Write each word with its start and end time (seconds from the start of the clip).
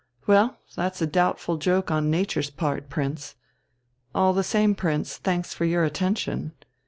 Well, 0.25 0.57
that's 0.75 0.99
a 1.03 1.05
doubtful 1.05 1.57
joke 1.57 1.91
on 1.91 2.09
nature's 2.09 2.49
part, 2.49 2.89
Prince. 2.89 3.35
All 4.15 4.33
the 4.33 4.41
same, 4.43 4.73
Prince, 4.73 5.17
thanks 5.17 5.53
for 5.53 5.63
your 5.65 5.83
attention. 5.83 6.53